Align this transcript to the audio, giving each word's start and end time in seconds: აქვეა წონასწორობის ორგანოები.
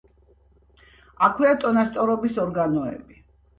აქვეა 1.27 1.59
წონასწორობის 1.65 2.43
ორგანოები. 2.47 3.25